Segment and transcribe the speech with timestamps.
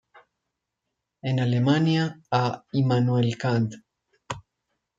[1.21, 3.69] En Alemania, a Immanuel Kant.